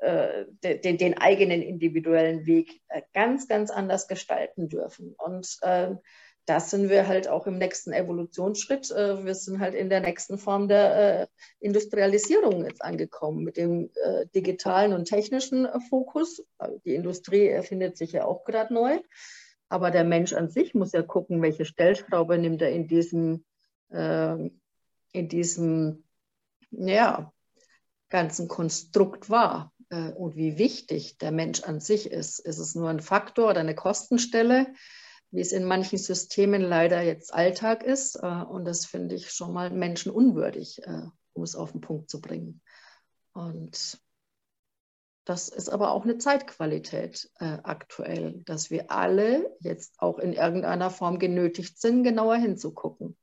äh, 0.00 0.46
den, 0.62 0.98
den, 0.98 1.18
eigenen 1.18 1.62
individuellen 1.62 2.46
Weg 2.46 2.80
äh, 2.88 3.02
ganz, 3.14 3.46
ganz 3.46 3.70
anders 3.70 4.08
gestalten 4.08 4.68
dürfen. 4.68 5.14
Und 5.16 5.58
ähm, 5.62 6.00
das 6.44 6.70
sind 6.70 6.90
wir 6.90 7.06
halt 7.06 7.28
auch 7.28 7.46
im 7.46 7.58
nächsten 7.58 7.92
Evolutionsschritt. 7.92 8.90
Wir 8.90 9.34
sind 9.36 9.60
halt 9.60 9.76
in 9.76 9.88
der 9.88 10.00
nächsten 10.00 10.38
Form 10.38 10.66
der 10.66 11.28
Industrialisierung 11.60 12.64
jetzt 12.64 12.82
angekommen 12.82 13.44
mit 13.44 13.56
dem 13.56 13.92
digitalen 14.34 14.92
und 14.92 15.04
technischen 15.04 15.68
Fokus. 15.88 16.44
Die 16.84 16.96
Industrie 16.96 17.46
erfindet 17.46 17.96
sich 17.96 18.10
ja 18.10 18.24
auch 18.24 18.42
gerade 18.42 18.74
neu. 18.74 18.98
Aber 19.72 19.90
der 19.90 20.04
Mensch 20.04 20.34
an 20.34 20.50
sich 20.50 20.74
muss 20.74 20.90
ja 20.90 21.00
gucken, 21.00 21.40
welche 21.40 21.64
Stellschraube 21.64 22.36
nimmt 22.36 22.60
er 22.60 22.72
in 22.72 22.88
diesem 22.88 23.44
ähm, 23.90 24.60
in 25.12 25.28
diesem 25.28 26.04
ja, 26.70 27.32
ganzen 28.08 28.48
Konstrukt 28.48 29.30
war 29.30 29.72
äh, 29.90 30.10
und 30.12 30.36
wie 30.36 30.58
wichtig 30.58 31.18
der 31.18 31.32
Mensch 31.32 31.62
an 31.62 31.80
sich 31.80 32.10
ist. 32.10 32.38
Ist 32.38 32.58
es 32.58 32.74
nur 32.74 32.88
ein 32.88 33.00
Faktor 33.00 33.50
oder 33.50 33.60
eine 33.60 33.74
Kostenstelle, 33.74 34.72
wie 35.30 35.40
es 35.40 35.52
in 35.52 35.64
manchen 35.64 35.98
Systemen 35.98 36.62
leider 36.62 37.02
jetzt 37.02 37.32
Alltag 37.32 37.82
ist? 37.82 38.16
Äh, 38.16 38.26
und 38.26 38.64
das 38.64 38.86
finde 38.86 39.14
ich 39.14 39.30
schon 39.30 39.52
mal 39.52 39.70
menschenunwürdig, 39.70 40.82
äh, 40.84 41.06
um 41.34 41.42
es 41.42 41.54
auf 41.54 41.72
den 41.72 41.80
Punkt 41.80 42.10
zu 42.10 42.20
bringen. 42.20 42.60
Und 43.32 43.98
das 45.24 45.48
ist 45.48 45.68
aber 45.68 45.92
auch 45.92 46.02
eine 46.02 46.18
Zeitqualität 46.18 47.30
äh, 47.38 47.58
aktuell, 47.62 48.42
dass 48.44 48.70
wir 48.70 48.90
alle 48.90 49.56
jetzt 49.60 49.94
auch 49.98 50.18
in 50.18 50.32
irgendeiner 50.32 50.90
Form 50.90 51.18
genötigt 51.18 51.80
sind, 51.80 52.02
genauer 52.02 52.36
hinzugucken. 52.36 53.16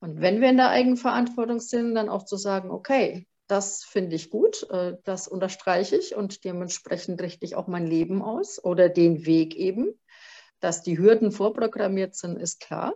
Und 0.00 0.20
wenn 0.20 0.40
wir 0.40 0.48
in 0.48 0.56
der 0.56 0.70
Eigenverantwortung 0.70 1.60
sind, 1.60 1.94
dann 1.94 2.08
auch 2.08 2.24
zu 2.24 2.36
sagen, 2.36 2.70
okay, 2.70 3.26
das 3.46 3.84
finde 3.84 4.16
ich 4.16 4.30
gut, 4.30 4.68
äh, 4.70 4.96
das 5.04 5.28
unterstreiche 5.28 5.96
ich 5.96 6.14
und 6.14 6.44
dementsprechend 6.44 7.20
richte 7.20 7.44
ich 7.44 7.56
auch 7.56 7.66
mein 7.66 7.86
Leben 7.86 8.22
aus 8.22 8.62
oder 8.62 8.88
den 8.88 9.26
Weg 9.26 9.56
eben. 9.56 9.98
Dass 10.60 10.82
die 10.82 10.98
Hürden 10.98 11.32
vorprogrammiert 11.32 12.14
sind, 12.14 12.38
ist 12.38 12.60
klar. 12.60 12.94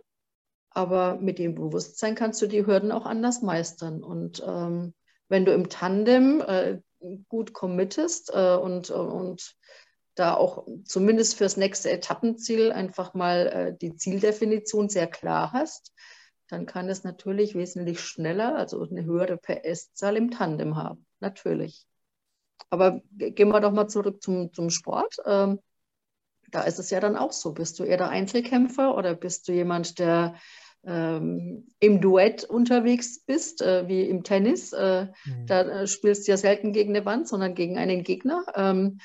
Aber 0.69 1.15
mit 1.19 1.39
dem 1.39 1.55
Bewusstsein 1.55 2.15
kannst 2.15 2.41
du 2.41 2.47
die 2.47 2.65
Hürden 2.65 2.91
auch 2.91 3.05
anders 3.05 3.41
meistern. 3.41 4.03
Und 4.03 4.43
ähm, 4.45 4.93
wenn 5.29 5.45
du 5.45 5.53
im 5.53 5.69
Tandem 5.69 6.41
äh, 6.41 6.79
gut 7.27 7.53
committest 7.53 8.31
äh, 8.33 8.55
und, 8.55 8.89
und 8.89 9.55
da 10.15 10.35
auch 10.35 10.65
zumindest 10.85 11.35
fürs 11.35 11.57
nächste 11.57 11.91
Etappenziel 11.91 12.71
einfach 12.71 13.13
mal 13.13 13.47
äh, 13.47 13.77
die 13.77 13.95
Zieldefinition 13.95 14.89
sehr 14.89 15.07
klar 15.07 15.51
hast, 15.53 15.93
dann 16.47 16.65
kann 16.65 16.89
es 16.89 17.03
natürlich 17.03 17.55
wesentlich 17.55 17.99
schneller, 17.99 18.55
also 18.55 18.83
eine 18.83 19.03
höhere 19.05 19.37
PS-Zahl 19.37 20.17
im 20.17 20.31
Tandem 20.31 20.75
haben. 20.75 21.05
Natürlich. 21.19 21.85
Aber 22.69 23.01
gehen 23.17 23.49
wir 23.49 23.61
doch 23.61 23.71
mal 23.71 23.87
zurück 23.87 24.21
zum, 24.21 24.53
zum 24.53 24.69
Sport. 24.69 25.17
Ähm, 25.25 25.59
da 26.51 26.63
ist 26.63 26.79
es 26.79 26.89
ja 26.89 26.99
dann 26.99 27.17
auch 27.17 27.31
so. 27.31 27.53
Bist 27.53 27.79
du 27.79 27.83
eher 27.83 27.97
der 27.97 28.09
Einzelkämpfer 28.09 28.95
oder 28.95 29.15
bist 29.15 29.47
du 29.47 29.53
jemand, 29.53 29.99
der 29.99 30.35
ähm, 30.83 31.73
im 31.79 32.01
Duett 32.01 32.43
unterwegs 32.43 33.19
bist, 33.19 33.61
äh, 33.61 33.87
wie 33.87 34.03
im 34.03 34.23
Tennis? 34.23 34.71
Äh, 34.71 35.07
mhm. 35.25 35.45
Da 35.47 35.61
äh, 35.61 35.87
spielst 35.87 36.27
du 36.27 36.31
ja 36.31 36.37
selten 36.37 36.73
gegen 36.73 36.95
eine 36.95 37.05
Wand, 37.05 37.27
sondern 37.27 37.55
gegen 37.55 37.77
einen 37.77 38.03
Gegner. 38.03 38.45
Ähm, 38.55 38.99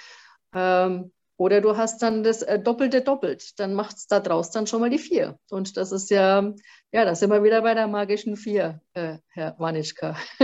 ähm 0.55 1.13
oder 1.41 1.63
du 1.63 1.79
hast 1.79 2.03
dann 2.03 2.23
das 2.23 2.43
äh, 2.43 2.59
Doppelte 2.59 3.01
doppelt. 3.01 3.59
Dann 3.59 3.73
macht 3.73 3.97
es 3.97 4.07
da 4.07 4.21
draus 4.21 4.51
dann 4.51 4.67
schon 4.67 4.83
mal 4.83 4.91
die 4.91 4.99
vier. 4.99 5.39
Und 5.49 5.79
das 5.79 5.91
ist 5.91 6.11
ja, 6.11 6.53
ja, 6.93 7.05
da 7.07 7.15
sind 7.15 7.31
wir 7.31 7.43
wieder 7.43 7.63
bei 7.63 7.73
der 7.73 7.89
magischen 7.89 8.37
vier, 8.37 8.83
äh, 8.93 9.17
Herr 9.29 9.55
Wanitschka. 9.59 10.17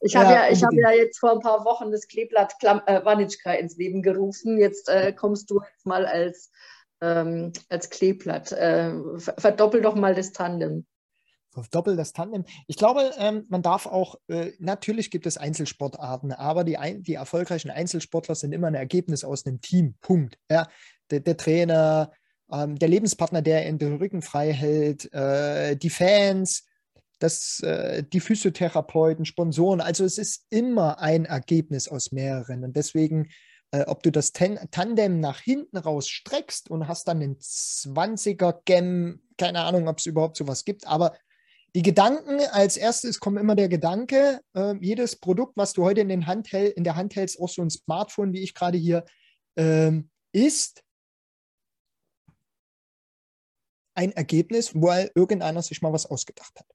ich 0.00 0.14
habe 0.14 0.32
ja, 0.32 0.48
ja, 0.48 0.66
hab 0.66 0.72
ja 0.72 0.90
jetzt 0.92 1.18
vor 1.18 1.32
ein 1.32 1.40
paar 1.40 1.64
Wochen 1.64 1.90
das 1.90 2.06
Kleeblatt 2.06 2.54
äh, 2.62 3.04
Wanitschka 3.04 3.54
ins 3.54 3.76
Leben 3.76 4.02
gerufen. 4.02 4.56
Jetzt 4.56 4.88
äh, 4.88 5.12
kommst 5.12 5.50
du 5.50 5.60
jetzt 5.60 5.84
mal 5.84 6.06
als, 6.06 6.52
ähm, 7.00 7.52
als 7.68 7.90
Kleeblatt. 7.90 8.52
Äh, 8.52 8.92
verdoppel 9.18 9.82
doch 9.82 9.96
mal 9.96 10.14
das 10.14 10.30
Tandem 10.30 10.86
doppelt 11.68 11.98
das 11.98 12.12
Tandem. 12.12 12.44
Ich 12.66 12.76
glaube, 12.76 13.12
ähm, 13.18 13.44
man 13.48 13.62
darf 13.62 13.86
auch, 13.86 14.16
äh, 14.28 14.52
natürlich 14.58 15.10
gibt 15.10 15.26
es 15.26 15.38
Einzelsportarten, 15.38 16.32
aber 16.32 16.64
die, 16.64 16.76
ein, 16.76 17.02
die 17.02 17.14
erfolgreichen 17.14 17.70
Einzelsportler 17.70 18.34
sind 18.34 18.52
immer 18.52 18.66
ein 18.66 18.74
Ergebnis 18.74 19.24
aus 19.24 19.46
einem 19.46 19.60
Team. 19.60 19.94
Punkt. 20.00 20.38
Ja, 20.50 20.68
der, 21.10 21.20
der 21.20 21.36
Trainer, 21.36 22.12
ähm, 22.52 22.78
der 22.78 22.88
Lebenspartner, 22.88 23.42
der 23.42 23.66
in 23.66 23.78
den 23.78 23.96
Rücken 23.96 24.22
frei 24.22 24.52
hält, 24.52 25.12
äh, 25.12 25.76
die 25.76 25.90
Fans, 25.90 26.64
das, 27.18 27.60
äh, 27.60 28.02
die 28.04 28.20
Physiotherapeuten, 28.20 29.24
Sponsoren. 29.24 29.80
Also 29.80 30.04
es 30.04 30.18
ist 30.18 30.46
immer 30.50 31.00
ein 31.00 31.24
Ergebnis 31.24 31.88
aus 31.88 32.12
mehreren. 32.12 32.64
Und 32.64 32.76
deswegen, 32.76 33.30
äh, 33.70 33.84
ob 33.86 34.02
du 34.02 34.12
das 34.12 34.32
Ten 34.32 34.58
Tandem 34.70 35.20
nach 35.20 35.40
hinten 35.40 35.76
raus 35.76 36.08
streckst 36.08 36.70
und 36.70 36.88
hast 36.88 37.08
dann 37.08 37.22
einen 37.22 37.38
20er-Gem, 37.38 39.22
keine 39.38 39.60
Ahnung, 39.60 39.88
ob 39.88 39.98
es 39.98 40.06
überhaupt 40.06 40.36
sowas 40.36 40.64
gibt, 40.64 40.86
aber 40.86 41.16
die 41.76 41.82
Gedanken, 41.82 42.40
als 42.52 42.78
erstes 42.78 43.20
kommt 43.20 43.38
immer 43.38 43.54
der 43.54 43.68
Gedanke, 43.68 44.40
äh, 44.54 44.74
jedes 44.80 45.14
Produkt, 45.16 45.58
was 45.58 45.74
du 45.74 45.84
heute 45.84 46.00
in, 46.00 46.08
den 46.08 46.26
Hand 46.26 46.50
in 46.54 46.84
der 46.84 46.96
Hand 46.96 47.14
hältst, 47.14 47.38
auch 47.38 47.50
so 47.50 47.60
ein 47.60 47.68
Smartphone, 47.68 48.32
wie 48.32 48.42
ich 48.42 48.54
gerade 48.54 48.78
hier, 48.78 49.04
ähm, 49.56 50.08
ist 50.32 50.82
ein 53.94 54.12
Ergebnis, 54.12 54.74
weil 54.74 55.10
irgendeiner 55.14 55.60
sich 55.60 55.82
mal 55.82 55.92
was 55.92 56.06
ausgedacht 56.06 56.58
hat. 56.58 56.66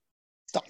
So. 0.46 0.60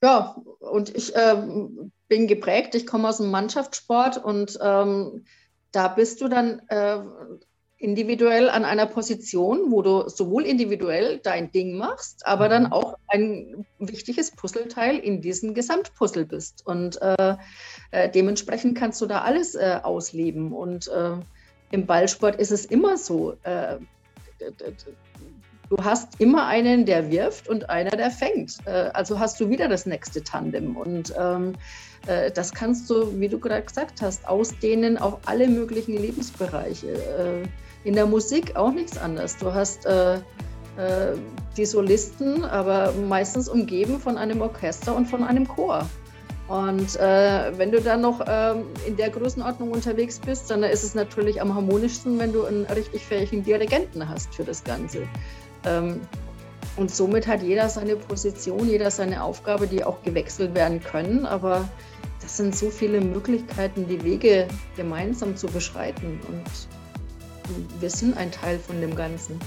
Ja, 0.00 0.40
und 0.60 0.94
ich 0.94 1.12
ähm, 1.16 1.90
bin 2.06 2.28
geprägt, 2.28 2.76
ich 2.76 2.86
komme 2.86 3.08
aus 3.08 3.16
dem 3.16 3.32
Mannschaftssport 3.32 4.22
und 4.24 4.56
ähm, 4.62 5.26
da 5.72 5.88
bist 5.88 6.20
du 6.20 6.28
dann 6.28 6.60
äh, 6.68 7.00
individuell 7.78 8.50
an 8.50 8.64
einer 8.64 8.86
Position, 8.86 9.70
wo 9.70 9.82
du 9.82 10.08
sowohl 10.08 10.44
individuell 10.44 11.20
dein 11.22 11.52
Ding 11.52 11.76
machst, 11.76 12.26
aber 12.26 12.48
dann 12.48 12.64
mhm. 12.64 12.72
auch 12.72 12.98
ein 13.06 13.66
wichtiges 13.78 14.32
Puzzleteil 14.32 14.98
in 14.98 15.20
diesem 15.20 15.54
Gesamtpuzzle 15.54 16.26
bist. 16.26 16.66
Und 16.66 17.00
äh, 17.00 17.36
äh, 17.92 18.10
dementsprechend 18.10 18.76
kannst 18.76 19.00
du 19.00 19.06
da 19.06 19.22
alles 19.22 19.54
äh, 19.54 19.78
ausleben. 19.82 20.52
Und 20.52 20.88
äh, 20.88 21.12
im 21.70 21.86
Ballsport 21.86 22.36
ist 22.36 22.50
es 22.50 22.64
immer 22.66 22.98
so. 22.98 23.34
Äh, 23.44 23.76
du 25.70 25.76
hast 25.80 26.20
immer 26.20 26.46
einen, 26.46 26.84
der 26.84 27.12
wirft 27.12 27.48
und 27.48 27.70
einer, 27.70 27.90
der 27.90 28.10
fängt. 28.10 28.56
Äh, 28.64 28.90
also 28.92 29.20
hast 29.20 29.38
du 29.38 29.50
wieder 29.50 29.68
das 29.68 29.86
nächste 29.86 30.24
Tandem. 30.24 30.76
Und 30.76 31.14
ähm, 31.16 31.54
das 32.34 32.54
kannst 32.54 32.88
du, 32.88 33.20
wie 33.20 33.28
du 33.28 33.38
gerade 33.38 33.64
gesagt 33.64 34.00
hast, 34.00 34.26
ausdehnen 34.26 34.96
auf 34.96 35.18
alle 35.26 35.48
möglichen 35.48 36.00
Lebensbereiche 36.00 37.48
in 37.88 37.94
der 37.94 38.06
Musik 38.06 38.54
auch 38.54 38.70
nichts 38.70 38.98
anderes. 38.98 39.38
Du 39.38 39.54
hast 39.54 39.86
äh, 39.86 40.16
äh, 40.16 40.20
die 41.56 41.64
Solisten, 41.64 42.44
aber 42.44 42.92
meistens 43.08 43.48
umgeben 43.48 43.98
von 43.98 44.18
einem 44.18 44.42
Orchester 44.42 44.94
und 44.94 45.06
von 45.06 45.24
einem 45.24 45.48
Chor. 45.48 45.86
Und 46.48 46.96
äh, 46.96 47.58
wenn 47.58 47.72
du 47.72 47.80
dann 47.80 48.02
noch 48.02 48.22
ähm, 48.26 48.64
in 48.86 48.96
der 48.96 49.08
Größenordnung 49.08 49.70
unterwegs 49.70 50.18
bist, 50.18 50.50
dann 50.50 50.62
ist 50.62 50.84
es 50.84 50.94
natürlich 50.94 51.40
am 51.40 51.54
harmonischsten, 51.54 52.18
wenn 52.18 52.32
du 52.32 52.44
einen 52.44 52.66
richtig 52.66 53.06
fähigen 53.06 53.42
Dirigenten 53.42 54.06
hast 54.06 54.34
für 54.34 54.44
das 54.44 54.62
Ganze. 54.64 55.02
Ähm, 55.64 56.00
und 56.76 56.90
somit 56.90 57.26
hat 57.26 57.42
jeder 57.42 57.70
seine 57.70 57.96
Position, 57.96 58.68
jeder 58.68 58.90
seine 58.90 59.22
Aufgabe, 59.22 59.66
die 59.66 59.82
auch 59.82 60.02
gewechselt 60.02 60.54
werden 60.54 60.82
können. 60.82 61.24
Aber 61.24 61.66
das 62.20 62.36
sind 62.36 62.54
so 62.54 62.68
viele 62.68 63.00
Möglichkeiten, 63.00 63.88
die 63.88 64.02
Wege 64.04 64.46
gemeinsam 64.76 65.36
zu 65.36 65.46
beschreiten. 65.46 66.20
Und 66.28 66.77
wir 67.80 67.90
sind 67.90 68.16
ein 68.16 68.30
Teil 68.30 68.58
von 68.58 68.80
dem 68.80 68.94
Ganzen. 68.94 69.38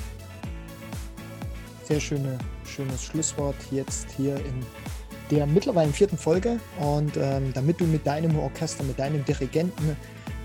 Sehr 1.84 2.00
schöne, 2.00 2.38
schönes 2.66 3.04
Schlusswort 3.04 3.56
jetzt 3.72 4.08
hier 4.18 4.38
in 4.38 4.66
der 5.30 5.46
mittlerweile 5.46 5.92
vierten 5.92 6.18
Folge. 6.18 6.60
Und 6.80 7.18
ähm, 7.18 7.52
damit 7.54 7.80
du 7.80 7.86
mit 7.86 8.06
deinem 8.06 8.38
Orchester, 8.38 8.84
mit 8.84 9.00
deinem 9.00 9.24
Dirigenten 9.26 9.98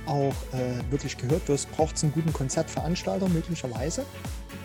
auch 0.06 0.34
äh, 0.52 0.90
wirklich 0.90 1.16
gehört 1.16 1.48
wirst, 1.48 1.70
braucht 1.72 1.96
es 1.96 2.04
einen 2.04 2.12
guten 2.12 2.32
Konzertveranstalter 2.32 3.28
möglicherweise. 3.28 4.04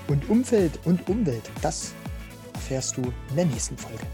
Und 0.08 0.30
Umfeld 0.30 0.80
und 0.86 1.08
Umwelt, 1.10 1.50
das 1.62 1.94
erfährst 2.54 2.98
du 2.98 3.02
in 3.30 3.36
der 3.36 3.46
nächsten 3.46 3.78
Folge. 3.78 4.06